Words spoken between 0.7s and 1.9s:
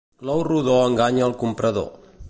enganya al comprador.